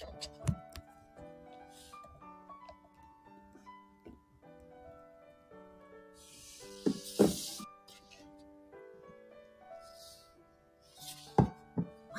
[0.00, 0.04] お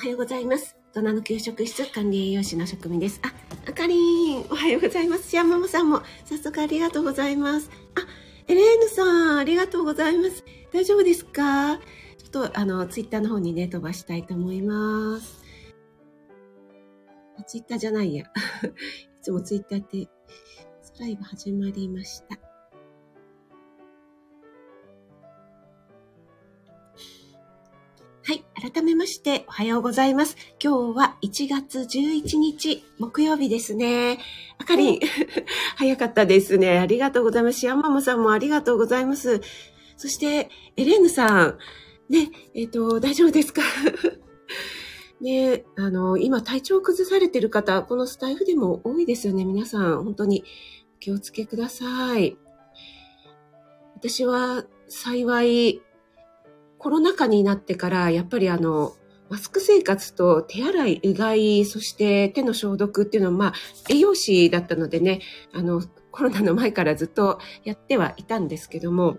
[0.02, 0.76] はようございます。
[0.94, 3.22] 大人の給食室管理栄養士の職味です。
[3.24, 3.32] あ、
[3.70, 5.30] あかりん、おはようございます。
[5.30, 7.70] シアママさんも早速ありがとうございます。
[7.96, 8.02] あ、
[8.52, 10.44] エレーヌさん、ありがとうございます。
[10.74, 11.78] 大丈夫ですか？
[11.78, 15.48] ちょっと、あの、ツイッターの方にね、飛ばしたいと思います。
[17.50, 18.26] ツイッターじゃないや。
[18.30, 18.30] い
[19.24, 20.08] つもツイッターって、
[20.84, 22.38] スライブ始まりました。
[28.24, 28.46] はい。
[28.72, 30.38] 改めまして、おはようございます。
[30.64, 34.20] 今日は1月11日、木曜日ですね。
[34.60, 35.00] あかりん、
[35.76, 36.78] 早かったですね。
[36.78, 37.66] ありがとうございます。
[37.66, 39.42] ヤンママさんもありがとうございます。
[39.98, 41.58] そして、エレーヌさん、
[42.10, 43.64] ね、えっ、ー、と、大丈夫ですか？
[45.22, 49.44] ね、あの、今体調を崩されてる方、このスタイフでも多いですよね。
[49.44, 50.44] 皆さん、本当に
[51.00, 52.38] 気をつけください。
[53.96, 55.82] 私は幸い、
[56.78, 58.94] コロナ禍になってから、やっぱりあの、
[59.30, 63.54] マスク生活と手洗い、うがい、そして手の消毒っていうのは、まあ、
[63.90, 65.22] 栄養士だったのでね、
[65.54, 69.18] あの、コロナの前からずっとやってはいたんですけども、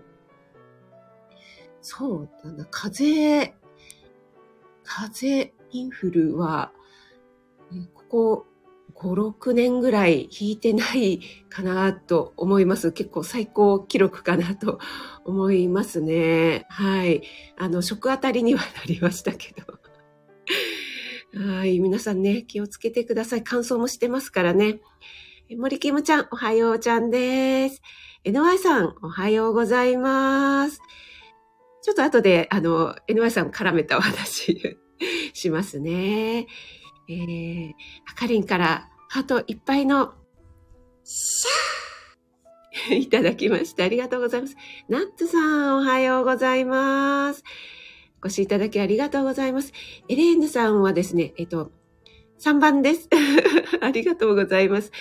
[1.81, 3.53] そうだな、風、
[4.83, 6.71] 風、インフルは、
[7.93, 8.45] ここ
[9.01, 12.91] 5、6年ぐらい引いてないかなと思います。
[12.91, 14.79] 結構最高記録かなと
[15.25, 16.65] 思いますね。
[16.69, 17.23] はい。
[17.57, 19.79] あの、食当たりにはなりましたけど。
[21.57, 21.79] はい。
[21.79, 23.41] 皆さんね、気をつけてください。
[23.43, 24.81] 乾燥もしてますからね。
[25.57, 27.81] 森キムちゃん、おはようちゃんです。
[28.23, 30.79] NY さん、おはようございます。
[31.81, 34.77] ちょっと後で、あの、NY さん絡めたお話
[35.33, 36.47] しますね。
[37.09, 37.73] えー、
[38.09, 40.13] あかりんからハートいっぱいの、
[41.03, 44.55] シャーいただきまして、ありがとうございます。
[44.87, 45.39] ナッツさ
[45.71, 47.43] ん、おはようございます。
[48.23, 49.73] お越しいただきありがとうございます。
[50.07, 51.71] エレーヌさんはですね、えっと、
[52.39, 53.09] 3番です。
[53.81, 54.91] ありがとうございます。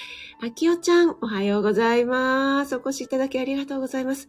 [0.42, 2.74] あきおちゃん、おはようございます。
[2.74, 4.26] お越しいただきありがとうございます。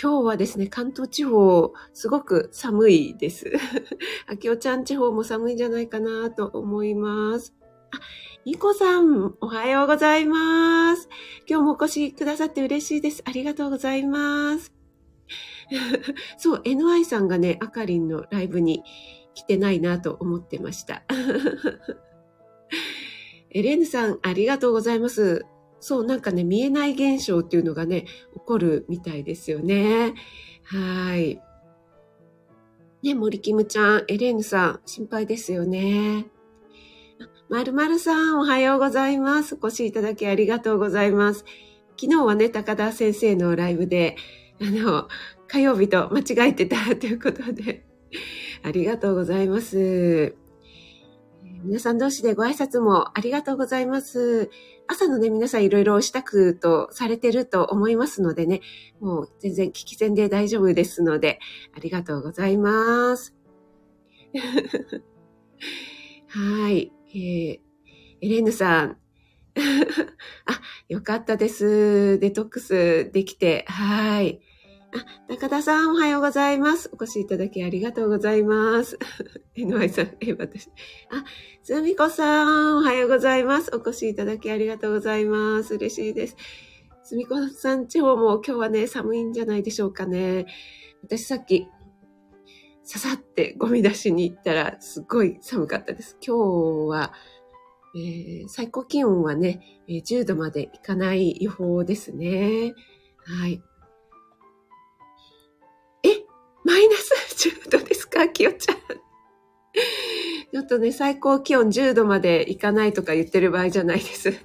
[0.00, 3.50] 今日はですね、関東地方、すごく寒いです。
[4.28, 7.54] あきおちゃん地方も寒いんじゃないかなと思います。
[7.90, 7.98] あ、
[8.44, 11.08] ニコさん、おはようございます。
[11.48, 13.22] 今日もお越しくださって嬉しいです。
[13.24, 14.74] ありがとうございます。
[16.36, 18.82] そう、NY さんがね、あかりんのライブに
[19.34, 21.04] 来てないなと思ってました。
[23.50, 25.46] エレーヌさん、ありがとうございます。
[25.80, 30.14] そう、なんかね、見えない現象っていうのがね、起こるみたいですよね。
[30.64, 31.40] はい。
[33.02, 36.26] ね、森キムちゃん、エレーヌさん、心配ですよね。
[37.48, 39.56] まるまるさん、おはようございます。
[39.60, 41.44] お越しいただきありがとうございます。
[42.00, 44.16] 昨日はね、高田先生のライブで、
[44.60, 45.08] あの、
[45.46, 47.86] 火曜日と間違えてたということで、
[48.64, 50.34] ありがとうございます。
[51.66, 54.50] 皆さん同士でご挨拶もありがとうございます。
[54.86, 58.60] 朝のね、皆さんいろいろ支度とされてると思いますのでね、
[59.00, 61.40] もう全然聞き戦で大丈夫ですので、
[61.76, 63.34] ありがとうございます。
[66.28, 66.92] はい。
[67.08, 67.58] えー、
[68.20, 68.98] エレーヌさん。
[70.46, 72.20] あ、よかったです。
[72.20, 73.64] デトックスできて。
[73.66, 74.40] はい。
[74.96, 76.88] あ、中田さん、おはようございます。
[76.90, 78.98] お越しいただきありがとうございます。
[79.54, 80.70] NY さん、え、私。
[81.10, 81.22] あ、
[81.62, 83.70] すみこさん、おはようございます。
[83.74, 85.74] お越しいただきありがとうございます。
[85.74, 86.36] 嬉しいです。
[87.02, 90.46] すみこさん地方も今日はね、寒いんじゃないでしょうかね。
[91.02, 91.68] 私さっき、
[92.82, 96.16] ささってゴミ出しに行ったら、すっごい寒かったです。
[96.26, 97.12] 今日は、
[97.94, 102.72] えー、最高気温はね、10度までいかない予報ですね。
[103.26, 103.60] はい。
[106.66, 108.28] マイナス10度ですか？
[108.28, 108.76] きよちゃん。
[110.52, 114.40] ちょっとね、最高気温10度までいかないとか言ってる場合じゃないですね。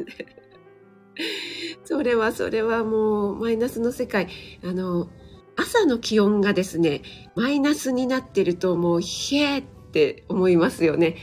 [1.84, 4.28] それは、それはもう、マイナスの世界。
[4.64, 5.10] あの、
[5.56, 7.02] 朝の気温がですね、
[7.36, 11.18] マイナスになってるともう、ひえって思いますよね。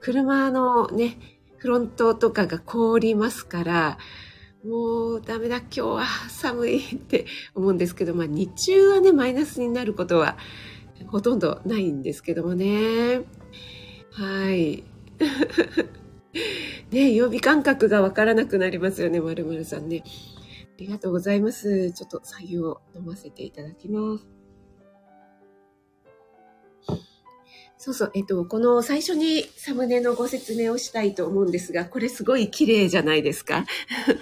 [0.00, 1.18] 車のね、
[1.58, 3.98] フロントとかが凍りますから、
[4.64, 10.36] もうダメだ、今日は寒いって思うんですけど、まあ日中はね、マイナスになることは
[11.08, 13.22] ほとんどないんですけどもね。
[14.12, 14.84] はい。
[16.92, 20.04] ね、予備感覚がわからなくなりますよね、まるまるさんね。
[20.06, 20.10] あ
[20.78, 21.90] りがとうございます。
[21.92, 24.41] ちょっと左右を飲ませていただきます。
[27.84, 33.66] そうそう、えっと、この最初にサムネのご説明をしたいと思うんですが、これすごい綺麗じゃないですか。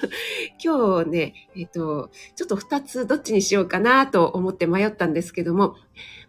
[0.64, 5.76] 今日ね、えっと、ちょっと二つどっちにしようかなと思って迷ったんですけども、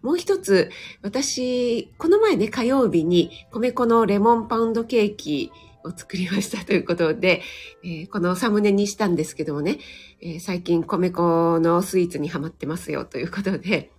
[0.02, 0.72] もう一つ、
[1.04, 5.54] 私、この前ね、火曜日に米粉のレモンパウンドケーキ
[5.86, 7.44] を作りました ということで、
[7.82, 9.80] えー、このサムネにしたんですけどもね、
[10.20, 13.90] えー、最近米粉のスイーツにハマってますよということで、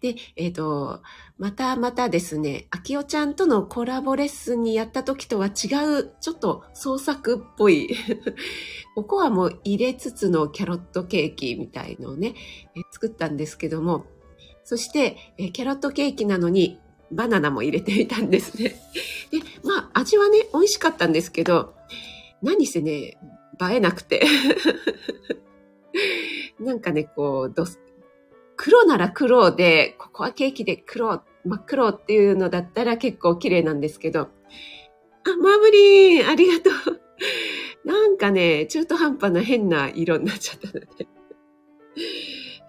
[0.00, 1.02] で、えっ、ー、と、
[1.38, 7.96] またまたですね、あきおちゃんとのコラボレッスンにやった時とは違う、ちょっと創作っぽい、
[8.96, 12.34] お こわもう入れつつのキャロットケーキみたいのをね、
[12.92, 14.06] 作ったんですけども、
[14.64, 15.16] そして、
[15.52, 16.80] キャロットケーキなのに
[17.10, 18.74] バナナも入れてみたんですね。
[19.30, 21.74] で、まあ味はね、美味しかったんですけど、
[22.42, 23.16] 何せね、映
[23.70, 24.26] えなくて。
[26.58, 27.66] なんかね、こう、ど
[28.56, 37.00] 黒なら黒で、ここはケーキで黒、真っ黒っていうのだったら結構綺麗なんですけど、あ、マーブリンありがとう。
[37.84, 41.08] なんかね、中途半端な変な色になっちゃったので。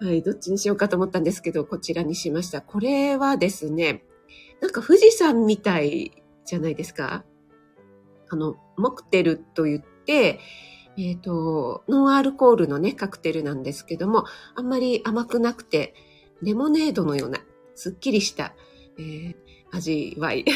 [0.00, 2.60] はい、どっちにしようかと思ったんですけど、こちらにしました。
[2.60, 4.04] これはですね、
[4.60, 7.24] なんか富士山みたいじゃないですか。
[8.28, 10.40] あの、モクテルと言って、
[10.98, 15.94] えっ、ー、と、ノンアルコールのね、カクテルなんですけども、あんまり甘くなくて、
[16.42, 17.40] レモネードのような、
[17.74, 18.54] すっきりした、
[18.98, 19.34] えー、
[19.72, 20.44] 味わい。
[20.46, 20.52] と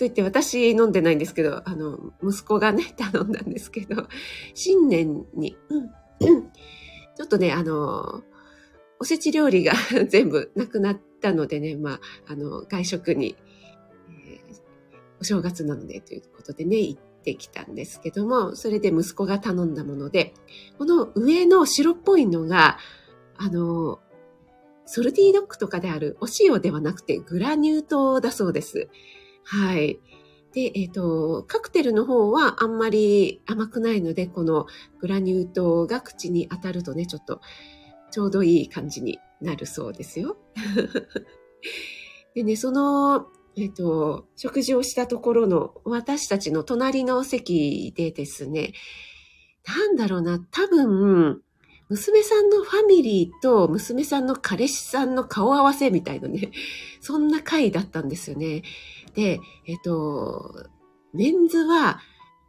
[0.00, 4.08] 言って私飲んでないんですけど、あの、息子がね、 頼んだんですけど、
[4.54, 5.88] 新年に、うん、
[7.16, 8.24] ちょっとね、あの、
[8.98, 9.74] おせち料理が
[10.08, 13.36] 全部なくなったのでね、まあ、あの、外食に、
[14.10, 14.60] えー、
[15.20, 20.34] お正月なのでということでね、行ってきたんですけども、それで息子が頼んだもので、
[20.78, 22.78] この上の白っぽいのが、
[23.36, 24.00] あの、
[24.84, 28.88] ソルティードッグとかであるお塩ではなくてグラニュー糖だそうです。
[29.44, 30.00] はい。
[30.52, 34.66] で、えっ、ー、と、カクテルの方はあんまり甘くないので、この
[35.00, 37.40] グラニュー糖が口に当たるとね、ちょっと
[38.10, 40.36] ちょうどいい感じになるそうですよ。
[42.34, 48.72] でね、そのえっ、と、食事をしたところの私たちの隣の席でですね、
[49.66, 51.42] なんだろうな、多分、
[51.88, 56.50] 娘さんのファミリーと娘さんの彼氏さんの顔合わせみたいなね、
[57.00, 58.62] そんな回だったんですよね。
[59.14, 60.70] で、えっ、と、
[61.12, 62.00] メンズは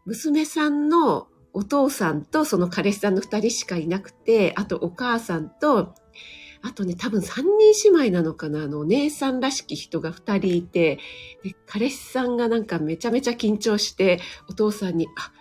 [0.06, 5.94] 娘さんのお父さんとその彼氏さんの二人しかいなくて、あとお母さんと
[6.64, 8.64] あとね、多分三人姉妹なのかな。
[8.64, 10.98] あの、お姉さんらしき人が二人いて、
[11.44, 15.32] で、彼氏さんがなんかめちゃめちゃ緊張して、お父さんに、あ、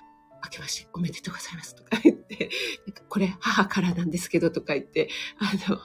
[0.44, 2.50] 明けましておめでとうございますとか言って、
[2.86, 5.08] なんかこれ母からなんですけどとか言って、
[5.38, 5.78] あの、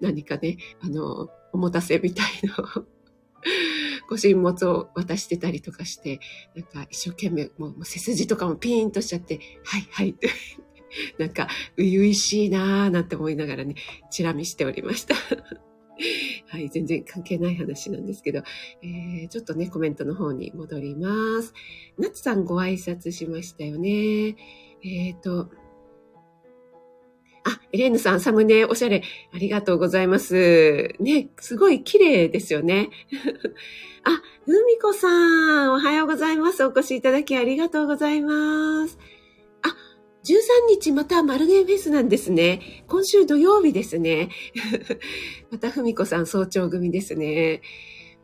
[0.00, 2.86] 何かね、あの、おもたせみたいの
[4.08, 6.20] ご神物を渡してたりとかして、
[6.54, 10.30] なんか一生懸命、もう背筋とかもピーンとしちゃって、はいはいって。
[11.18, 13.74] なんか、初々しいなーなんて思いながらね、
[14.10, 15.14] チラ見しておりました。
[16.46, 18.42] はい、全然関係ない話なんですけど、
[18.82, 21.52] えー、ちょっとね、コメントの方に戻ります。
[21.98, 24.36] ナツさんご挨拶しましたよね。
[24.82, 25.50] えっ、ー、と、
[27.44, 29.02] あ、エレーヌさん、サムネおしゃれ。
[29.32, 30.94] ありがとうございます。
[31.00, 32.90] ね、すごい綺麗ですよね。
[34.04, 36.64] あ、ふみこさん、おはようございます。
[36.64, 38.98] お越しいただきありがとうございます。
[40.24, 40.32] 13
[40.68, 42.84] 日またマルゲンフェスなんですね。
[42.88, 44.28] 今週土曜日ですね。
[45.50, 47.62] またふみこさん早朝組ですね。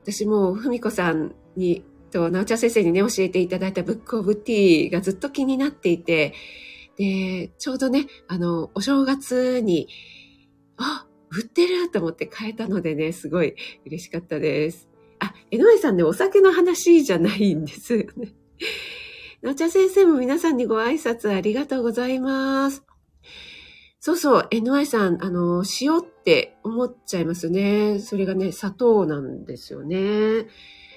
[0.03, 6.35] 私もふみこさんに、と、なおちゃん先生にね、教えていただいたブックオブティーがずっと気になっていて、
[6.97, 9.88] で、ちょうどね、あの、お正月に、
[10.76, 13.55] あ、売ってると思って買えたのでね、すごい
[13.87, 14.88] 嬉しかったです。
[15.19, 18.35] あ、江上さんね、お酒の話じゃないんですよね。
[19.47, 22.83] なちゃ先生も皆さんにご挨拶ありがとうございます。
[24.00, 28.00] そうそう、NY さん、あの、塩って思っちゃいますね。
[28.00, 30.49] それがね、砂糖なんですよね。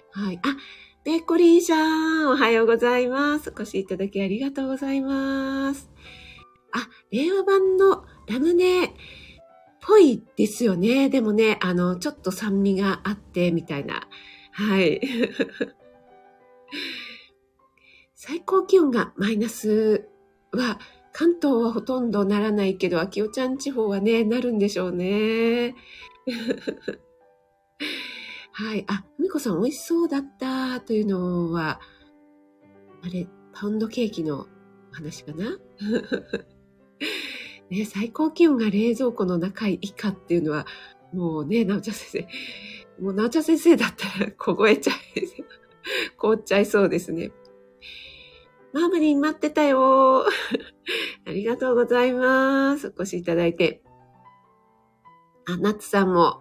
[0.09, 0.39] はい。
[0.41, 0.57] あ、
[1.05, 3.53] ベーコリーさん、おはようございます。
[3.55, 5.91] お越しいただきありがとうございます。
[6.71, 8.89] あ、令和版のラムネっ
[9.79, 11.09] ぽいですよね。
[11.09, 14.07] でもね、あの、ちょっと酸味があって、みたいな。
[14.53, 15.01] はい。
[18.21, 20.09] 最高気温がマイナス
[20.51, 20.77] は、
[21.13, 25.73] 関東はほとんどならないけど、秋代ちゃん地方はね、なるんでしょうね。
[28.51, 28.83] はい。
[28.89, 31.79] あ、ふみこさん美味しそうだったというのは、
[33.03, 34.47] あれ、パウンドケーキの
[34.91, 35.57] 話かな？
[37.71, 40.67] ね、最高気温が冷蔵庫の中以下っていうのは、
[41.13, 42.27] もうね、なおちゃん先
[42.99, 44.95] 生、もう、なおちゃん先生だったら凍えちゃい、
[46.17, 47.31] 凍っちゃいそうですね。
[48.73, 50.25] マームリン待ってたよ。
[51.25, 52.87] ありがとうございます。
[52.87, 53.81] お越しいただいて。
[55.47, 56.39] あ、ナッツさんも、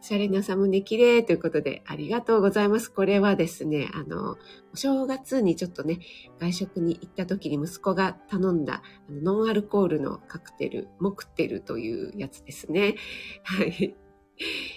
[0.00, 2.90] おしゃれなサムネ綺麗ということで、ありがとうございます。
[2.90, 4.36] これはですね、あの、
[4.72, 6.00] お正月にちょっとね、
[6.38, 12.96] 外食に行った時に息子が頼んだ、あのノンアルコールのカクテル、モクテルというやつですね。
[13.44, 13.94] はい。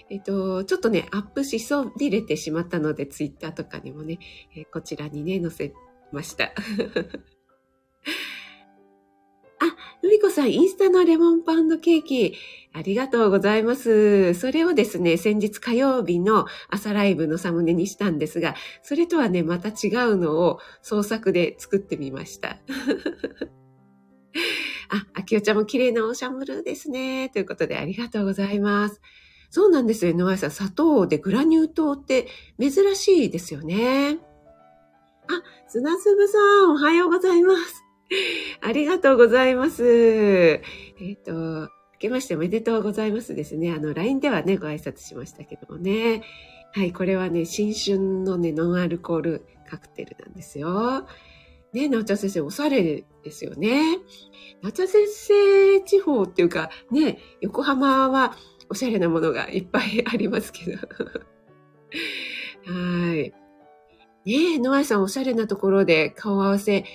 [0.09, 4.19] えっと、ちょっとね、アップしそびれてしまったので、ツイッターとかにもね、
[4.55, 5.73] えこちらにね、載せ
[6.13, 6.53] ました。
[9.59, 9.65] あ、
[10.03, 12.35] のりこさん、インスタのレモンパンドケーキ、
[12.73, 14.33] ありがとうございます。
[14.33, 22.57] それをですね、先日火曜日の朝ライブのサムネにしたんですが、それとはね、また違うのを創作で作ってみました。
[24.89, 27.29] あ、あきおちゃんも綺麗なおしゃむるですね。
[27.29, 29.01] ということでありがとうございます。
[29.49, 30.51] そうなんですよ、井上さん。
[30.51, 32.27] 砂糖でグラニュー糖って
[32.59, 34.17] 珍しいですよね。
[35.27, 36.37] あ、砂粒さ
[36.67, 37.83] ん、おはようございます。
[38.61, 39.83] ありがとうございます。
[39.85, 43.71] えっ、ー、と、明けましておめでとうございますですね。
[43.71, 46.21] あの、LINE ではね、ご挨拶しましたけどもね。
[46.73, 51.07] はい、これはね、新春のね、ノンアルコールカクテルなんですよ。
[51.71, 53.97] ね、なおちゃん先生、おしゃれですよね。
[54.61, 58.35] なおちゃん先生地方っていうか、ね、横浜は
[58.69, 60.77] おしゃれなものがいっぱいありますけど。
[62.65, 63.33] はい。
[64.25, 66.85] ねえ、ノアさんおしゃれなところで顔合わせ、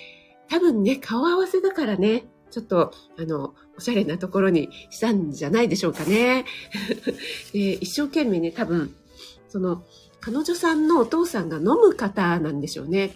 [0.49, 6.45] 多分ね、顔合わせだからね、ちょっと、あの、おしゃれなところにしたんじゃないでしょうかね。
[7.53, 8.95] で一生懸命ね、多分、
[9.47, 9.83] その、
[10.19, 13.15] 彼女さんのお父さんが飲む方なんでしょうね。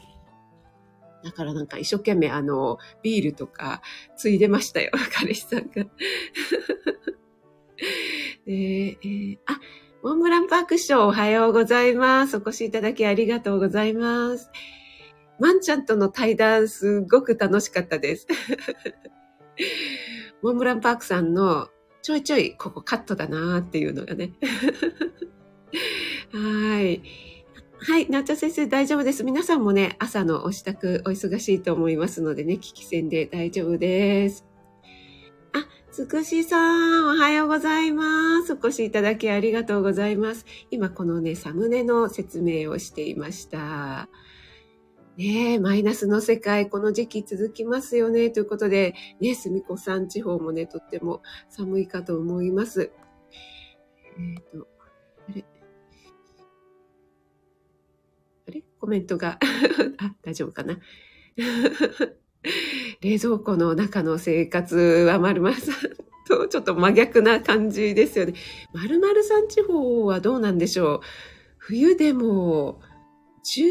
[1.23, 3.81] だからなんか一生懸命あの、ビールとか
[4.17, 5.85] ついでましたよ、彼氏さんが。
[8.45, 9.59] えー、あ、
[10.03, 12.35] モンブランパークショーおはようございます。
[12.35, 14.51] お越しいただきありがとうございます。
[15.39, 18.27] ワンちゃんとの対談すごく楽しかったです。
[20.43, 21.69] モンブランパークさんの
[22.01, 24.33] ちょいちょいここカットだなーっていうのがね。
[26.33, 27.01] はい。
[27.79, 28.09] はい。
[28.09, 29.23] なっちゃ先生大丈夫です。
[29.23, 34.52] 皆さんもね、朝のお支度お忙しいと思いますのでね、聞き戦で大丈夫です。
[35.93, 38.53] つくしさん、おはようございます。
[38.53, 40.43] お越しいただきありがとうございます。
[40.71, 44.09] 今このね、サムネの説明をしていました。
[45.17, 48.31] ねえ、マイナスの世界、この時期続きますよね。
[48.31, 52.91] ということで、ね、すみこさん地方もね、とっても寒いかと思います。
[54.17, 54.67] えっ、ー、と、
[55.29, 55.45] あれ？
[58.47, 58.63] あれ？
[58.79, 59.37] コメントが
[60.01, 60.79] あ、大丈夫かな？
[63.01, 64.75] 冷蔵庫の中の生活
[65.07, 65.75] はまるまるさん
[66.27, 68.33] とちょっと真逆な感じですよね。
[68.73, 71.01] まるまるさん地方はどうなんでしょう？
[71.57, 72.81] 冬でも、
[73.43, 73.65] 最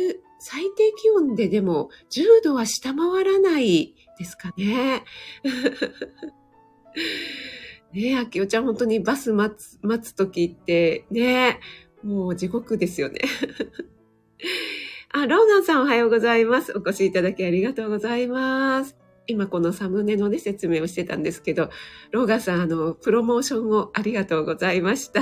[0.77, 5.05] 低気温ででも10度は下回らないですかね。
[7.93, 11.61] ねえ、あきおちゃん本当にバス待つ、待つ時ってね、
[12.03, 13.21] もう地獄ですよね。
[15.15, 16.73] あ、ローガンさんおはようございます。
[16.75, 18.97] お越しいただきありがとうございます。
[19.27, 21.69] 今このサムネのね、説明をしてたんですけど、
[22.13, 25.21] ローガンさん、あの、プロモーションをありがとうございました。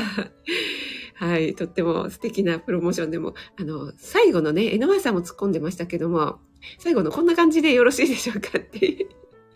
[1.17, 6.39] はい、とっても素敵なプロモーションでも、あの、最後のね、NY さんも突っ込んでましたけども、
[6.79, 9.09] 最後のこんな感じでよろしいでしょうかって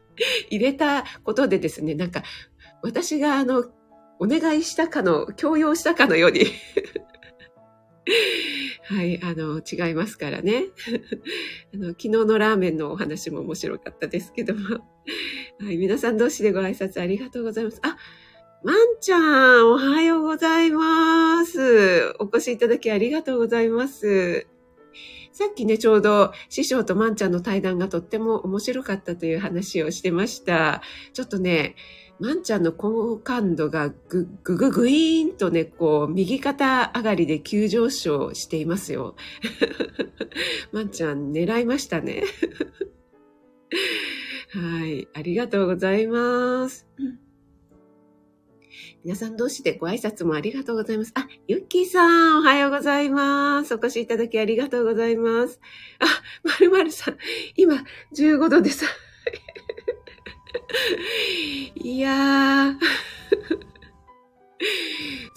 [0.51, 2.25] 入れたことでですね、なんか、
[2.83, 3.67] 私があの、
[4.19, 6.47] お願いしたかの、強要したかのように
[8.87, 10.65] はい、あの、違いますからね。
[11.75, 14.85] あの昨日のラーメンのお話も面白かったですけども。
[15.61, 17.81] はい、皆さん同士でご挨拶ありがとうございます。
[17.83, 17.97] あ、
[18.63, 22.15] まんちゃん、おはようございます。
[22.19, 24.47] お越しいただきありがとうございます。
[25.35, 30.81] さっきね、ちょうど師匠とまんちゃんの対談がとっても面白かったという話をしてました。
[31.13, 31.75] ちょっとね、
[32.21, 39.17] まんちゃんの好感度がぐ、ぐぐぐいーんとね、こう、右肩上がりで急上昇していますよ。
[40.71, 42.23] まんちゃん狙いましたね。
[44.51, 45.09] はい。
[45.15, 46.87] ありがとうございます。
[49.05, 51.13] 皆さん同士でご挨拶もありがとうございます。
[51.15, 53.75] あ、ゆっきーさん、おはようございます。
[53.75, 55.61] お越しいただきありがとうございます。
[55.99, 56.07] あ、
[56.43, 57.19] まるまるさん、
[57.55, 57.85] 今、
[58.17, 58.87] 15度です。
[61.77, 62.77] いやー。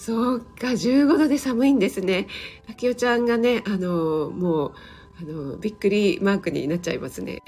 [0.00, 2.26] そうか、15度で寒いんですね。
[2.70, 4.72] あきおちゃんがね、あの、もう、
[5.20, 7.42] あの、びっくりマークになっちゃいますね。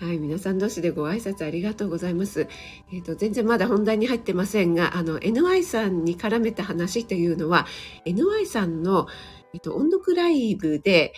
[0.00, 2.48] はい、皆さん同士でご挨拶ありがとうございます。
[2.92, 7.66] えっ、ー、と、全然まだ本題に入ってませんが、あの、NY さんに絡めた話というのは、
[8.06, 9.06] NY さんの、
[9.52, 11.12] えっ、ー、と、音読ライブで、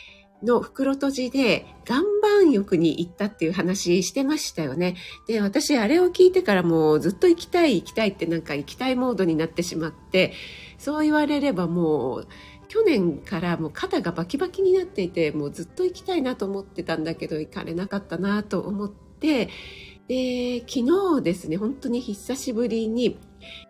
[0.44, 4.96] の袋閉じで岩盤浴に行ったっていう話してましたよね。
[5.26, 10.32] で、私あれを聞いてからもうずっと行きたい行きたいってなんか行きたいモードになってしまって、
[10.78, 12.28] そう言われればもう
[12.74, 19.48] 去年からもう肩がバキバキになっていて、もうずっと行きたいなと思ってたんだけど、行かれなかったなと思って、
[20.08, 23.16] で、昨日ですね、本当に久しぶりに、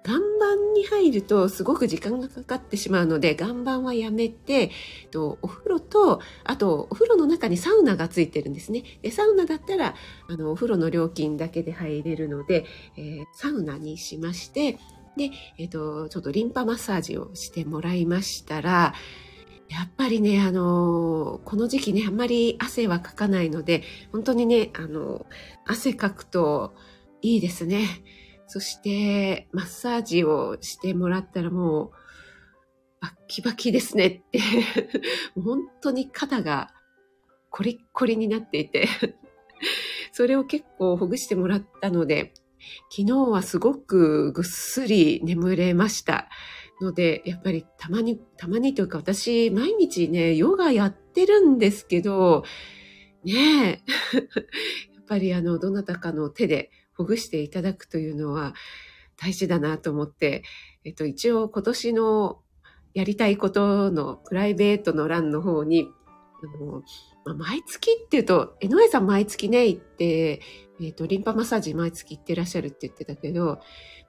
[0.06, 4.70] 岩盤に入るとすごく時間がかかってしまうので、岩盤はやめて、
[5.10, 8.84] とお風呂と、あとお風呂の中にサウナがついてるんですね。
[9.02, 9.94] でサウナだったら、
[10.30, 12.64] あの、お風呂の料金だけで入れるので、
[12.96, 14.78] えー、サウナにしまして、
[15.16, 18.94] で、えっ、ー、と、ちょっとリンパマッサージをしてもらいましたら、
[19.68, 25.26] やっぱりね、あの、この時期ね、あんまり汗はかかないので、本当にね、あの、
[25.66, 26.74] 汗かくと
[27.22, 27.86] いいですね。
[28.46, 31.90] そして、マッサージをしてもらったらもう、
[33.00, 34.40] バッキバキですねって
[35.38, 36.72] 本当に肩が
[37.50, 38.88] コリッコリになっていて
[40.14, 42.32] それを結構ほぐしてもらったので、
[42.90, 46.28] 昨日はすごくぐっすり眠れました。
[46.80, 52.44] ので、やっぱりたまに、たまにというか私、毎日ね、ヨガやってるんですけど、
[53.24, 53.80] ねえ、
[54.94, 58.54] やっぱりあの、どなたかの手でほぐしていただくというのは
[59.16, 60.42] 大事だなと思って、
[60.84, 62.40] えっと、一応今年の
[62.92, 65.88] やりたいことのプライベートの欄の方に、
[66.42, 66.82] あの
[67.24, 70.40] まあ、毎月っていうと、江上さん毎月ね、行って、
[70.80, 73.60] えっ、ー、と、リンパマッサージ毎月行ってらっしゃるって言ってたけど、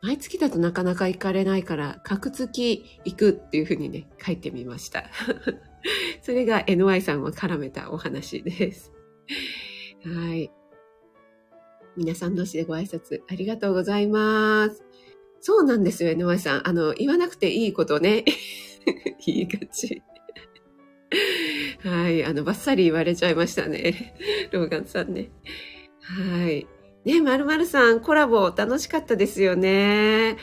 [0.02, 5.06] 毎月だとなかなか行かれないから、各月行くっていうふうにね、書いてみました。
[6.22, 8.92] それが NY さんを絡めたお話です。
[10.04, 10.52] はい。
[11.96, 14.84] 皆さん同士でご挨拶ありがとうございます。
[15.40, 16.68] そうなんですよ、NY さん。
[16.68, 18.26] あの、言わなくていいことね。
[19.26, 20.02] 言いがち。
[21.84, 22.26] はい。
[22.26, 24.16] あの、ばっさり言われちゃいましたね。
[24.52, 25.30] ローガンさんね。
[26.06, 26.68] はい。
[27.04, 30.38] ね、まるまるさん、コラボ楽しかったですよね。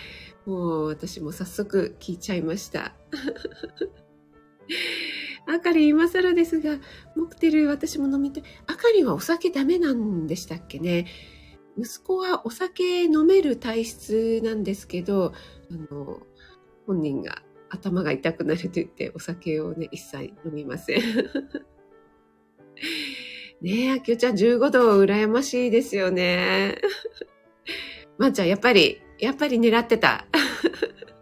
[0.45, 2.97] もう私も早速聞いちゃいました。
[5.47, 6.79] あかり今更ですが、
[7.17, 8.45] モクテル私も飲みたい。
[8.67, 11.07] あかりはお酒ダメなんでしたっけね。
[11.79, 15.33] 息子はお酒飲める体質なんですけど、
[15.71, 16.21] あの、
[16.87, 21.03] 本人が頭が痛くなると言ってお酒をね、一切飲みません。
[23.63, 26.79] ねえ、あきおちゃん15度羨ましいですよね。
[28.19, 30.27] まんちゃん、やっぱり、やっぱり狙ってた。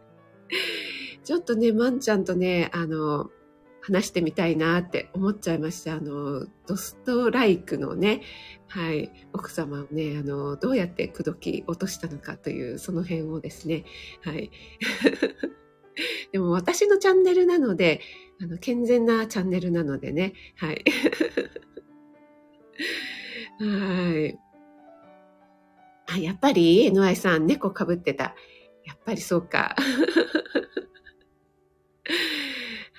[1.23, 3.31] ちょっとね、まんちゃんとね、あの、
[3.83, 5.97] 話してみたいなって思っちゃいました。
[5.97, 8.23] あの、ドストライクのね、
[8.69, 13.85] はい、奥様をね、あの、どうやって口説き落としたのかという、その辺をですね、
[14.23, 14.51] はい。
[16.33, 18.01] でも私のチャンネルなので、
[18.41, 20.83] あの、健全なチャンネルなのでね、はい。
[23.59, 24.39] はい。
[26.13, 28.35] あ、やっぱり NY さん、猫かぶってた。
[28.85, 29.77] やっぱりそうか。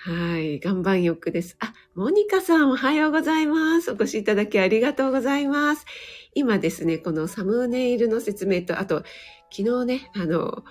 [0.03, 0.57] はい。
[0.57, 1.57] 岩盤浴です。
[1.59, 3.91] あ、モニカさんおはようございます。
[3.91, 5.85] お越しいただきありがとうございます。
[6.33, 9.03] 今ですね、このサムネイルの説明と、あと、
[9.51, 10.63] 昨日ね、あの、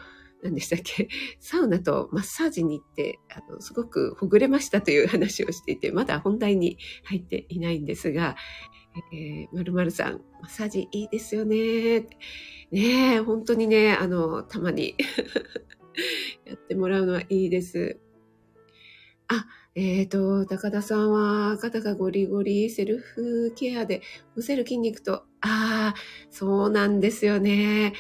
[0.42, 8.36] 何でしたっけ、サウナとマッサージに行って、あの、すごくほぐれましたという話をしていて、まだ本題に入っていないんですが、
[9.12, 12.00] え、まるまるさん、マッサージいいですよね。
[12.70, 14.96] ねえ、本当にね、あの、たまに
[16.44, 17.98] やってもらうのはいいです。
[19.28, 24.02] あ、えっ、ー、と、高田さんは肩がゴリゴリセルフケアで
[24.36, 25.94] 押せる筋肉と、ああ、
[26.30, 27.92] そうなんですよね。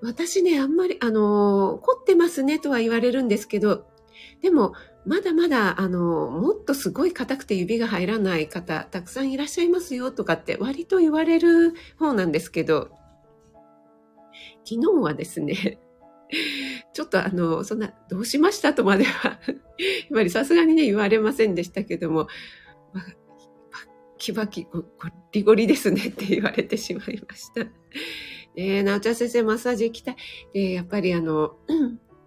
[0.00, 3.86] 私ね、あんまり、あの、凝ってますねとは言われるんですけど、
[4.40, 12.90] でも、まだまだ、あの、もっとすごい硬くて指が入らない方、たくさんいらっしゃいますよとかって割と言われる方なんですけど、
[14.64, 15.80] 昨日はですね、
[16.94, 19.38] ちょっとあの、そんな、どうしましたとまではやっ
[20.12, 22.28] ぱりさすがにね、言われませんでしたけども、
[22.94, 23.04] バッ
[24.18, 24.84] キバキゴ
[25.32, 27.64] リゴリですねって言われてしまいました。
[27.64, 27.70] ね
[28.54, 30.16] え、なおちゃん先生、マッサージ行きたい。
[30.52, 31.56] で、やっぱりあの、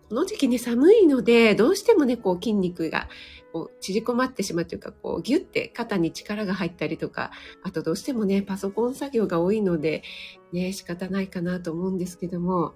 [0.10, 3.10] この時期ね、寒いので、どうしてもね、こう筋肉が
[3.52, 7.32] こう縮こまってしまうというか、こうギュッて肩に力が入ったりとか、
[7.64, 10.04] あとどうしてもね、パソコン作業が多いので、
[10.52, 12.74] ね、仕方ないかなと思うんですけども、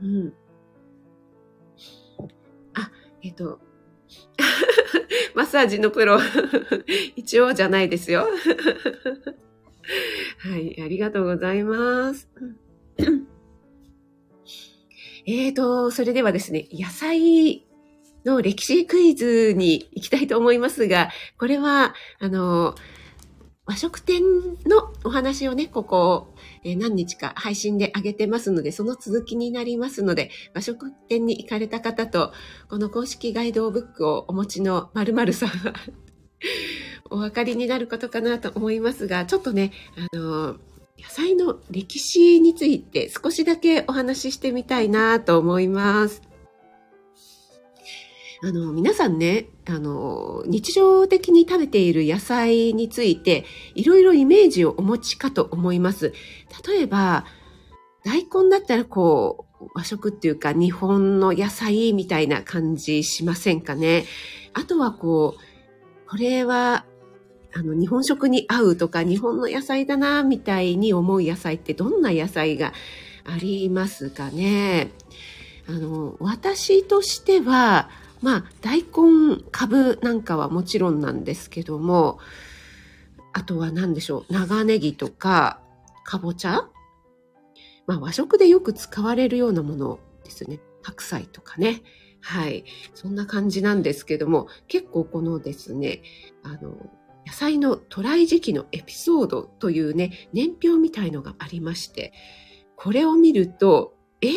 [0.00, 0.32] うん。
[2.74, 2.90] あ、
[3.22, 3.60] えっ、と、
[5.34, 6.18] マッサージのプロ、
[7.16, 8.28] 一応じゃないですよ。
[10.38, 12.28] はい、ありがとうございます。
[15.26, 17.64] えーと、それではですね、野菜
[18.24, 22.74] の歴史クイズに行きたいと思いますが、これは、あの、
[23.64, 24.22] 和食店
[24.66, 32.32] のお話をね、ここ、え何日か配信で上げてますので、その続きになりますので、和食店に行かれた方と、
[32.68, 35.74] この公式ガイドブックをお持ちの〇〇さんは
[37.10, 39.70] お分かりになることかなと思いますが、ちょっとね、
[40.12, 40.56] あの、
[40.98, 46.22] 野菜の歴史について少しだけお話ししてみたいなと思います。
[48.44, 53.44] あの、皆さんね、あの、日常的に食べている野菜について、
[53.76, 56.12] いろいろイメージをお持ちかと思います。
[56.66, 57.24] 例えば、
[58.04, 64.06] 大根だったらこう、和食っていうか日本の野菜みたいな感じしませんかね？
[64.54, 66.84] あとはこう、これは、
[67.54, 72.72] あの、日本食に合うとか、日本の野菜だな、みたいに思う野菜ってどんな野菜が
[73.24, 74.90] ありますかね？
[75.68, 82.18] あの、私としては、まあ、大根、株なんかはもちろんなんですけども、
[83.32, 85.60] あとは何でしょう、長ネギとか、
[86.04, 86.68] かぼちゃ？
[87.86, 90.60] まあ、和食でよく使われるようなものですね。
[90.82, 91.82] 白菜とかね。
[92.20, 92.64] はい。
[92.94, 96.02] そんな感じなんですけども、結構このですね、
[96.44, 96.76] あの、
[97.26, 102.12] 野菜の渡来時期のエピソードというね、年表みたいのがありまして、
[102.76, 104.32] これを見ると、えー、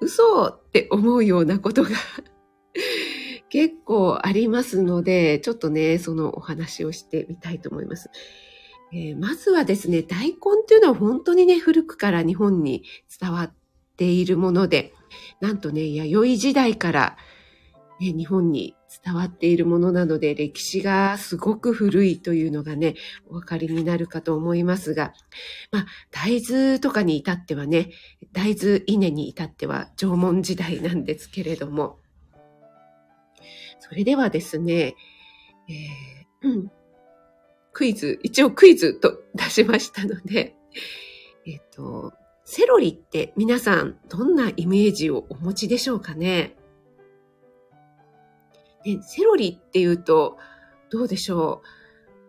[0.00, 1.90] 嘘って思うようなことが
[3.50, 8.10] 結構ありますので、ちょっとね、そのお話をしてみたいと思います。
[8.92, 12.84] えー、まずはですね、大根っていうのは本当にね、古くから日本に
[13.20, 13.54] 伝わっ
[13.96, 14.92] ているもので、
[15.40, 17.16] なんとね、弥生時代から、
[18.00, 18.74] ね、日本に
[19.04, 22.94] 伝わっているものなので、歴史がすごく古いというのがね、
[23.28, 25.14] お分かりになるかと思いますが、
[25.70, 27.90] まあ、大豆とかに至ってはね、
[28.32, 31.98] 大豆稲に至っては縄文時代なんですけれども、
[33.80, 34.94] それではですね、
[35.68, 36.70] えー、うん、
[37.72, 40.54] クイズ、一応クイズと出しましたので、
[41.46, 42.12] えっ、と、
[42.44, 46.56] セロリって皆さんどんなイメージをお持ちでしょうかね？
[48.84, 50.38] ね、セロリっていうと、
[50.90, 51.66] どうでしょう？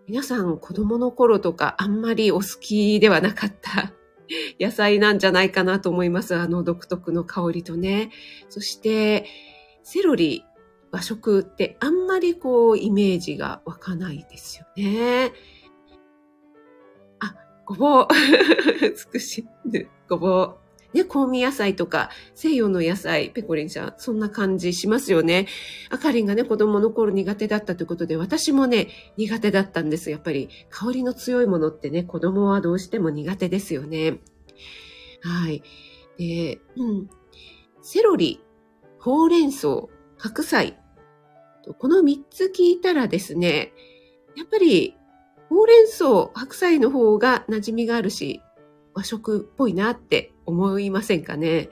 [0.08, 3.94] 皆さん子供の頃とかあんまりお好きではなかった
[4.60, 6.36] 野菜なんじゃないかなと思います。
[6.36, 8.12] あの独特の香りとね。
[8.50, 9.26] そして、
[9.84, 10.44] セロリ、
[10.92, 15.32] 和食ってあんまりこうイメージが湧かないですよね。
[17.20, 17.36] あ、
[17.66, 18.08] ごぼう。
[19.14, 19.48] 美しい。
[20.10, 20.58] ごぼう。
[20.94, 25.48] ね、香味野菜とか西洋の野菜、ペコリンちゃん、そんな感じしますよね。
[25.90, 30.12] あかりんがね、子供の頃苦手だったということで、私もね、苦手だったんです。
[30.12, 34.20] やっぱり香りの強いものってね、子供はどうしても苦手ですよね。
[35.22, 35.64] はい。
[36.18, 37.10] で、うん。
[37.82, 38.42] セロリ、
[39.00, 40.80] ほうれん草、白菜。
[41.80, 43.74] この3つ聞いたらですね、
[44.36, 44.96] やっぱり
[45.50, 48.42] ほうれん草、白菜の方が馴染みがあるし、
[48.94, 51.70] 和食っぽいなって思いませんかね？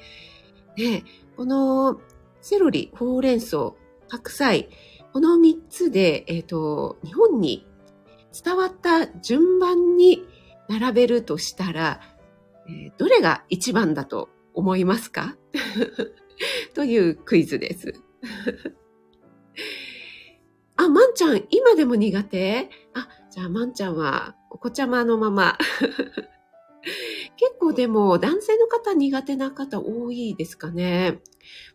[0.76, 1.04] で、
[1.38, 2.00] この
[2.42, 3.74] セロリ、ほうれん草、
[4.10, 4.70] 白菜、
[5.14, 7.68] この3つで、えっ、ー、と、日本に
[8.44, 10.26] 伝わった順番に
[10.70, 12.02] 並べるとしたら、
[12.68, 15.36] えー、どれが一番だと思いますか？
[16.74, 17.94] というクイズです。
[20.78, 22.70] あ、まんちゃん、今でも苦手？
[22.94, 25.58] あ、じゃあまんちゃんはお子ちゃまのまま。
[27.42, 31.22] 結構でも男性の方苦手な方多いですかね。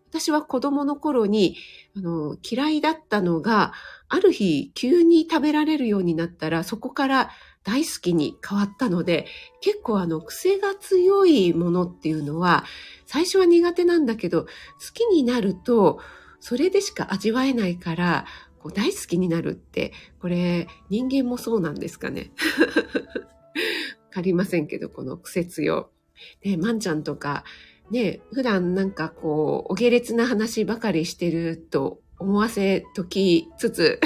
[0.08, 1.56] 私は子供の頃に
[1.96, 3.72] あの嫌いだったのが、
[4.08, 7.30] ある日急に食べられるようになったらそこから
[7.64, 9.26] 大好きに変わったので、
[9.60, 12.64] 結構あの癖が強いものっていうのは
[13.04, 14.48] 最初は苦手なんだけど好
[14.94, 15.98] きになると
[16.38, 18.26] それでしか味わえないから
[18.60, 22.30] こう大好きになるってこれ人間もそうなんですかね。
[24.16, 25.90] かりませんけど、この癖強。
[26.42, 27.44] ね、まんちゃんとか、
[27.90, 34.00] ね、普段なんかこう、お下劣な話ばかりしてると思わせときつつ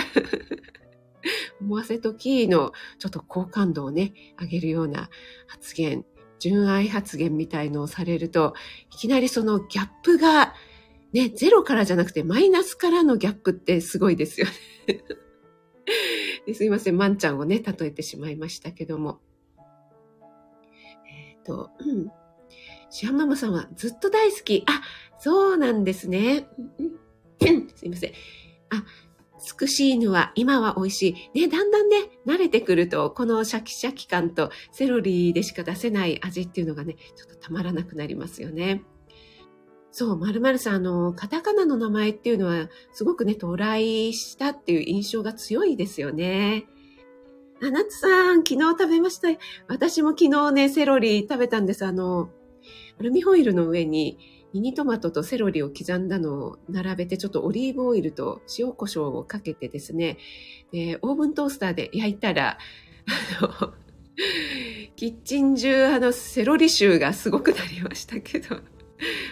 [1.60, 5.10] 思わせときのちょっと好感度をね、上げるような
[5.46, 6.04] 発言、
[6.40, 8.54] 純愛発言みたいのをされると、
[8.92, 10.54] いきなりそのギャップが、
[11.12, 14.46] ね、ゼロからじゃなくてマイナスからのギャップってすごいですよ
[16.46, 19.20] ね すいません、まんちゃんをね、例えてしまいましたけども。
[21.44, 22.10] と、うん。
[22.90, 24.64] シアンママさんはずっと大好き。
[24.66, 24.82] あ、
[25.18, 26.48] そうなんですね。
[27.74, 28.10] すいません。
[28.70, 28.84] あ、
[29.38, 31.40] つくしい犬は今は美味しい。
[31.40, 38.82] ね、だんだんね、慣れてくると、このシャキシャキ感とセロリでしか出せない味っていうのがね、ちょっとたまらなくなりますよね。
[39.92, 46.66] そう、まるまるさん、あの、カタカナの名前っていうのは、すごくね、トライしたっていう印象が強いですよね。
[47.62, 49.28] あ、ナツさん、昨日食べました。
[49.68, 51.84] 私も昨日ね、セロリ食べたんです。
[51.84, 52.30] あの、
[52.98, 54.18] アルミホイルの上に
[54.54, 60.16] ミニトマトとセロリを刻んだのを並べて、ちょっとオリーブオイルと塩コショウをかけてですね、
[60.72, 62.58] でオーブントースターで焼いたら、
[63.40, 63.74] あの、
[64.96, 68.56] キッチン中、あの、セロリ臭がすごくなりましたけど、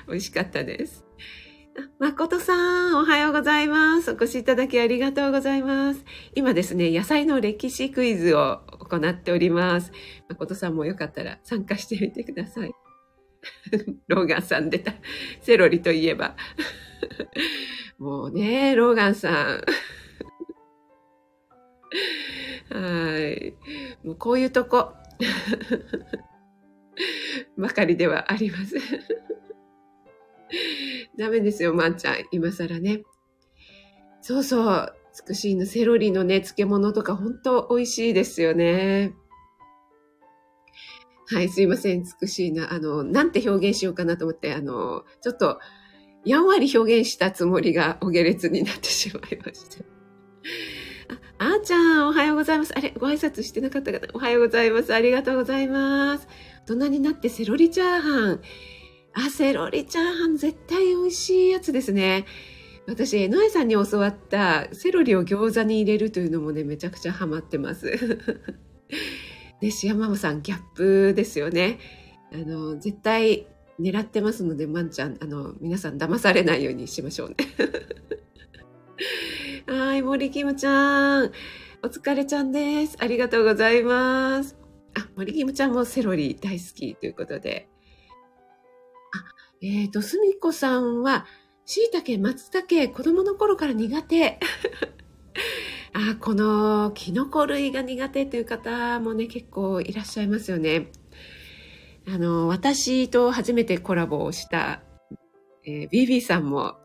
[0.06, 1.04] 美味しかったです。
[2.00, 4.10] 誠さん、おはようございます。
[4.10, 6.04] お越しいただきありがとうございます。
[6.34, 9.92] 今ですね、野菜の歴史クイズを行っております。
[10.28, 12.72] 誠さんもよかったら参加してみてください。
[14.08, 14.92] ローガンさん出た。
[15.40, 16.36] セロリといえば。
[17.98, 19.64] もうね、ローガンさん。
[22.70, 23.54] はい。
[24.02, 24.94] もうこういうとこ。
[27.56, 28.82] ば かりではありません。
[31.18, 32.16] ダメですよ、まんちゃん。
[32.30, 33.02] 今更ね。
[34.20, 34.94] そうそう。
[35.12, 39.14] つくしいのセロリのね、漬物とか本当美味しいですよね。
[41.30, 42.04] はい、すいません。
[42.04, 42.72] つくしいな。
[42.72, 45.58] あの、なんて表現しようかなと思って、あの、ちょっと、
[46.24, 49.84] やんわり表現したつもりがお下劣になってしまいました。
[51.44, 52.72] あ、あーちゃん、おはようございます。
[52.76, 54.94] あれ、ご挨拶してなかったかなおはようございます。
[54.94, 56.28] ありがとうございます。
[56.66, 58.40] 大人になってセロリチャーハン。
[59.18, 62.24] あ、セロリチャーハン絶対美味しいやつですね。
[62.86, 67.90] 私、江上さんに教わったセロリを餃子に入れるというのもね、めちゃくちゃハマってます。
[69.60, 71.80] ね、シアママさん、ギャップですよね。
[72.32, 73.48] あの、絶対
[73.80, 77.36] 狙ってますので、まんちゃん、あの、皆さん騙されないようにしましょうね。
[79.66, 81.32] はい、森キムちゃん。
[81.82, 82.96] お疲れちゃんです。
[83.00, 84.56] ありがとうございます。
[84.94, 87.68] あ、森キムちゃんもセロリ大好きということで。
[89.60, 91.26] えっ、ー、と、すみこさんは、
[91.64, 94.38] 椎茸、松茸、子供の頃から苦手。
[95.92, 100.90] あ、この、キノコ類が苦手という方もね、結構いらっしゃいますよね。
[102.06, 104.82] あの、私と初めてコラボをした、
[105.64, 106.76] えー、BB さんも、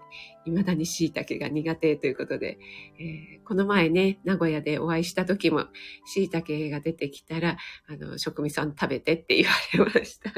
[0.46, 2.60] 未だに椎茸が苦手ということで、
[3.00, 5.68] えー、この前ね、名古屋でお会いした時も、
[6.06, 7.58] 椎茸が出てきたら、
[7.88, 9.52] あの、職味さん食べてって言わ
[9.86, 10.32] れました。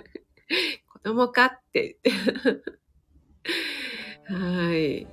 [1.06, 2.58] 供かって言っ
[4.28, 4.34] て。
[4.34, 5.06] はい。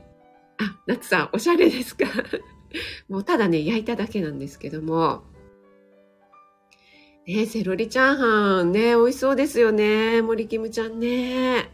[0.58, 2.06] あ、ナツさん、おしゃれですか？
[3.10, 5.22] もうただね、焼いただけなんですけども。
[7.26, 10.22] ねセロリチャーハンね、美味しそうですよね。
[10.22, 11.70] 森キムちゃんね。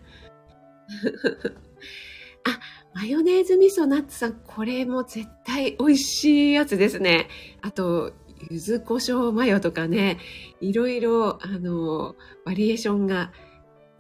[2.45, 2.61] あ、
[2.95, 7.29] マヨネーズ味噌ナッツさん、これも絶対美味しいやつですね。
[7.63, 8.13] あと、
[8.51, 10.19] 柚子胡椒マヨとかね、
[10.61, 13.33] いろいろ、あの、バリエーションが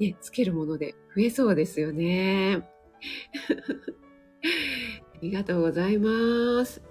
[0.00, 2.62] ね、つけるもので増えそうですよね。
[5.14, 6.82] ありがとうございます。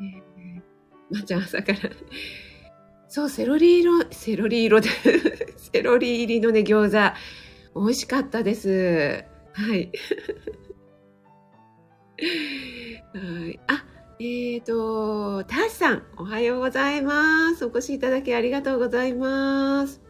[0.00, 0.62] えー、
[1.10, 1.78] まー、ちゃん朝から
[3.08, 4.88] そう、セロリ色、セロリ色で
[5.58, 9.24] セロリ入りのね、餃子、美味しかったです。
[9.52, 9.90] はい。
[13.12, 13.58] はい。
[13.66, 13.84] あ、
[14.20, 17.64] えっ、ー、と、タシさん、おはようございます。
[17.64, 20.00] お越しいただきありがとうございます。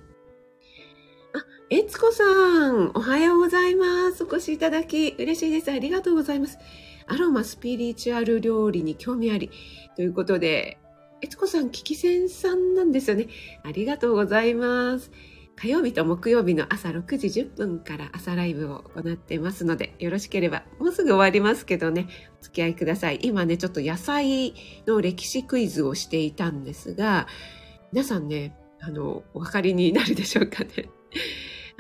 [1.73, 2.25] えつこさ
[2.73, 4.25] ん、おはようございます。
[4.25, 5.71] お越しいただき、嬉しいです。
[5.71, 6.59] ありがとうございます。
[7.07, 9.53] アロマスピリチュアル料理に興味あり。
[9.95, 10.79] ということで、
[11.23, 13.29] えつこさん、キキセンさんなんですよね。
[13.63, 15.13] ありがとうございます。
[15.55, 22.09] 火曜日と木曜日の朝6時10分から朝ライブを行ってますので、よろしければ、もうすぐ終わりますけどね、
[22.41, 23.21] お付き合いください。
[23.23, 24.55] 今ね、ちょっと野菜
[24.89, 27.29] の歴史クイズをしていたんですが、
[27.93, 30.91] 皆さんね、あの、お分かりになるでしょうかね。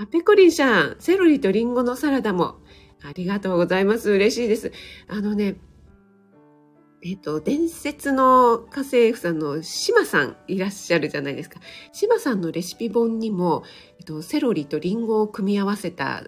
[0.00, 2.56] あ、ペコリンさん、セロリとリンゴのサラダも。
[3.02, 4.10] ありがとうございます。
[4.10, 4.72] 嬉しいです。
[5.08, 5.56] あのね、
[7.02, 11.60] えっ、と、伝説の家政婦さんの島さんいらっしゃるじゃないですか。
[11.92, 13.62] 島さんのレシピ本にも、
[13.98, 16.24] えっ、と、セロリとリンゴを組み合わせた、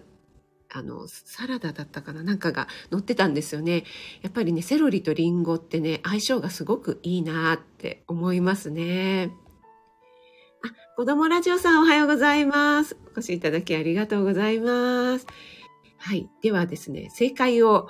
[0.71, 3.85] あの、サラダだったかななんかが載ってたんですよね。
[4.21, 9.31] やっぱりね、セロリとリンゴってね、相性がすごくいいなって思いますね。
[10.95, 12.95] 子供ラジオさんおはようございます。
[13.07, 15.27] お越しいただきありがとうございます。
[15.97, 16.29] はい。
[16.41, 17.87] ではですね、正解を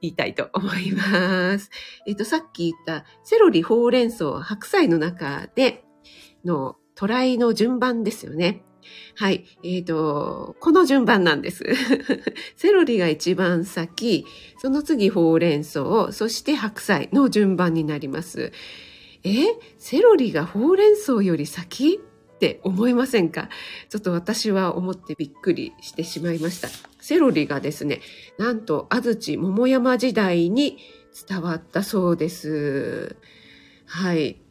[0.00, 1.70] 言いたいと思います。
[2.06, 5.84] えっと、さっき言ったセロリ、ほうれん草、白菜の中で
[6.44, 8.62] のトライの順番ですよね。
[9.16, 9.44] はい。
[9.64, 11.64] えっ、と、この順番なんです。
[12.56, 14.24] セロリが一番先、
[14.58, 18.52] その次ほうれん草、そして白菜の順番になります。
[19.24, 19.44] え？
[19.78, 22.00] セロリがほうれん草より先？
[22.36, 23.48] って思いませんか？
[23.88, 26.68] ちょっと私は思ってびっくりしてしまいました。
[27.00, 28.00] セロリがですね、
[28.38, 30.78] なんと安土桃山時代に
[31.28, 33.16] 伝わったそうです。
[33.86, 34.42] はい。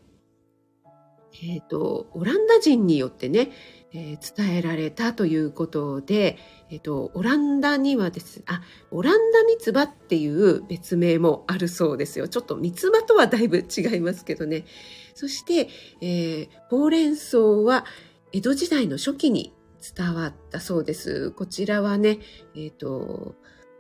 [1.44, 3.52] えっ、ー、と、オランダ人によってね、
[3.94, 6.38] えー、伝えられたということで、
[6.70, 12.28] えっ、ー、と、オランダにはです、あ、オランダ三つ葉っていう別名もあるそうですよ。
[12.28, 14.66] ちょっと三つ葉とはだいぶ違いますけどね。
[15.14, 15.70] そして、
[16.02, 17.86] えー、ほうれん草は
[18.34, 19.54] 江戸時代の初期に
[19.96, 21.32] 伝わったそうです。
[21.32, 22.20] こちらはね、
[22.56, 23.36] えっ、と、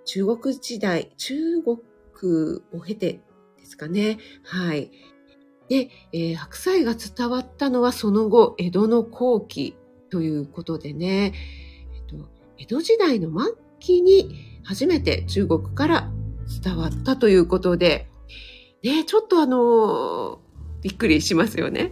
[0.05, 1.77] 中国時代、中国
[2.71, 3.19] を経て
[3.57, 4.19] ですかね。
[4.43, 4.91] はい。
[5.67, 9.75] で、えー、白菜が伝わったのはその後、江戸の後期
[10.15, 11.33] ということでね、
[11.93, 16.09] えっと、江戸時代の末期に初めて中国から
[16.63, 18.09] 伝わったということで、
[18.81, 20.39] ね、ちょっとあの、
[20.81, 21.91] びっくりしますよね。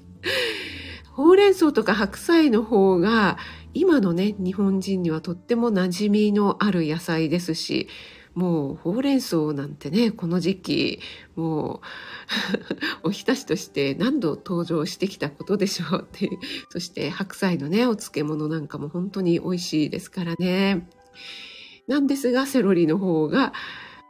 [1.16, 3.38] ほうれん草とか白菜の方が
[3.72, 7.88] 今のね、日本人にはとっても馴染みのある野菜ですし、
[8.34, 11.00] もうほうれん草なんてね、この時期、
[11.36, 11.80] も
[13.04, 16.38] う おひたしとして何度登場してきたことでしょうっていう。
[16.70, 20.88] そして白菜のね、お漬物なんかも本当に美味しいですからね。
[21.86, 23.52] なんですが、セロリの方が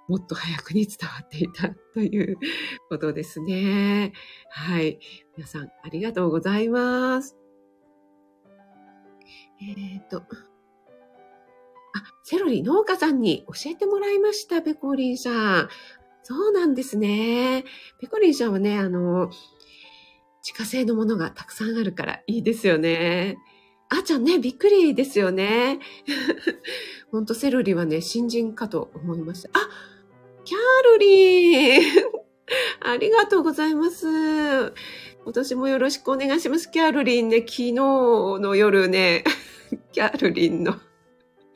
[0.08, 2.38] もっと早くに伝わっていたという
[2.88, 4.12] ことですね。
[4.50, 4.98] はい。
[5.36, 7.36] 皆さん、ありがとうございます。
[9.60, 10.22] えっ、ー、と、
[12.30, 15.68] セロリ農家さんに教えてもらいました、ペコリンさん。
[16.22, 17.64] そうなんですね。
[18.02, 19.30] ペコリンさんはね、あの、
[20.42, 23.38] 自家製のものがたくさんあるからいいですよね。
[23.88, 25.78] あーちゃんね、びっくりですよね。
[27.10, 29.48] ほんとセロリはね、新人かと思いました。
[29.54, 29.66] あ、
[30.44, 31.80] キャロリー
[32.84, 34.04] ありがとうございます。
[35.24, 36.70] 今年もよろしくお願いします。
[36.70, 39.24] キャロリンね、昨日の夜ね、
[39.92, 40.78] キャロリンの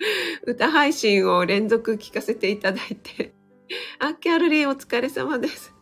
[0.47, 3.35] 歌配信を連続聞かせていただいて、
[3.99, 5.75] あ、キャロリーお疲れ様です。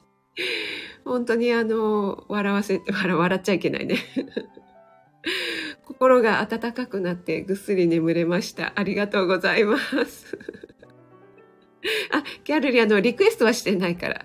[1.04, 3.96] 本当にあの、笑わせて、笑っちゃいけないね。
[5.84, 8.72] 心が温かくなってぐっすり眠れました。
[8.76, 10.38] ありがとうございます。
[12.12, 14.24] あ、キャロリーあの、リクエストはしてないから。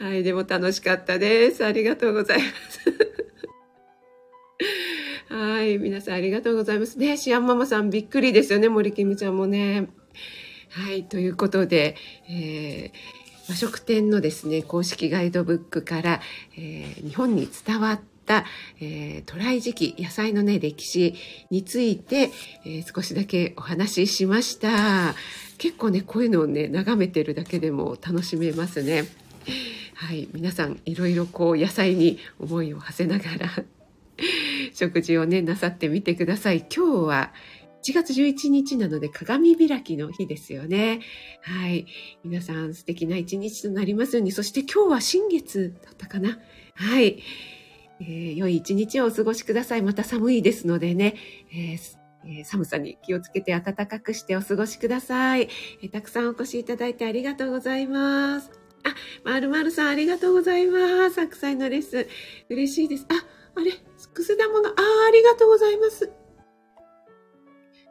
[0.00, 1.64] はい、でも楽しかったです。
[1.64, 3.23] ありがとうございます。
[5.44, 5.76] はい。
[5.76, 6.98] 皆さんありがとうございます。
[6.98, 8.70] ね、シアンママさんびっくりですよね。
[8.70, 9.88] 森キムちゃんもね。
[10.70, 11.04] はい。
[11.04, 11.96] ということで、
[12.30, 16.22] えー、和食店のですね、公式ガイドブックから、
[16.56, 18.46] えー、日本に伝わった、
[18.80, 21.14] えー、渡来時期、野菜のね、歴史
[21.50, 22.30] について、
[22.64, 25.14] えー、少しだけお話ししました。
[25.58, 29.04] 結構ね、こういうのをね、眺めてるだけでも楽しめますね。
[29.92, 30.26] はい。
[30.32, 33.64] 皆さん、いろいろこう、野菜に思いを馳せながら
[34.74, 36.66] 食事をね、なさってみてください。
[36.74, 37.32] 今日は
[37.84, 41.00] 1月11日なので鏡開きの日ですよね。
[41.42, 41.86] はい。
[42.24, 44.32] 皆さん素敵な一日となりますように。
[44.32, 46.38] そして今日は新月だったかな。
[46.74, 47.22] はい。
[48.00, 49.82] えー、良い一日をお過ごしください。
[49.82, 51.14] また寒いですのでね、
[51.52, 55.48] えーえー、寒さに気をつけて暖かくしてお過ごしください、
[55.82, 58.50] えー、たくさんお越しいただいてありがとうございます。
[58.82, 61.20] あ、まるまるさんありがとうございます。
[61.20, 62.06] 白菜のレッスン。
[62.48, 63.06] 嬉しいです。
[63.08, 63.14] あ、
[63.56, 63.72] あれ
[64.14, 66.10] くす玉が、ああ、ありがとうございます。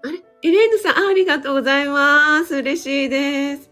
[0.06, 2.56] あれエレーヌさん、あありがとうございます。
[2.56, 3.72] 嬉しいです。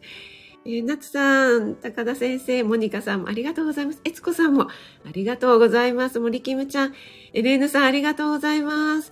[0.65, 4.01] えー、ナツさん、高田先生、モニカさんもありがとうございます。
[4.03, 4.69] エツコさんもあ
[5.11, 6.19] りがとうございます。
[6.19, 6.93] 森キムちゃん、
[7.33, 9.11] エレーヌさん、ありがとうございます。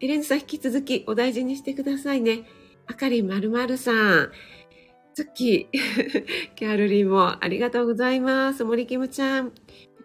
[0.00, 2.44] エレーヌさん、引き続きお大事にしてくださいね。
[2.86, 4.30] あかりまるまるさん、
[5.14, 8.64] ツッキー、キャロリンもありがとうございます。
[8.64, 9.52] 森キムちゃん、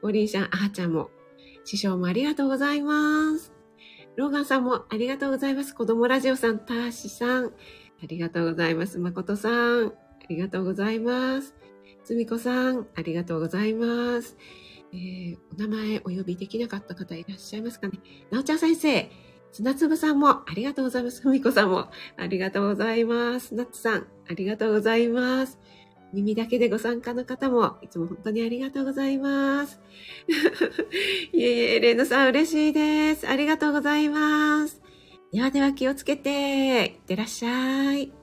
[0.01, 1.11] ポリンさん、あーちゃんも
[1.69, 3.53] 師匠もありがとうございます。
[4.15, 5.75] ローガンさんもありがとうございます。
[5.75, 7.51] 子供ラジオさん、ターシさん、あ
[8.07, 8.97] りがとうございます。
[8.97, 9.91] まことさん、あ
[10.29, 11.53] りがとうございます。
[12.03, 14.35] つみこさん、ありがとうございます。
[14.93, 17.99] えー、お名前お呼びできなかった方いらっしゃいますかね。
[18.31, 19.07] なおちゃん先生、
[19.51, 21.21] 砂粒さんもありがとうございます。
[21.21, 23.53] ふみこさんもありがとうございます。
[23.53, 25.59] なつさん、ありがとうございます。
[26.13, 29.79] 耳だけでご参加の方もいつも本当にありがとうございます。
[31.33, 33.27] いえいえ、レイノさん嬉しいです。
[33.27, 34.81] ありがとうございます。
[35.31, 38.18] ではでは気をつけて、いってらっしゃい。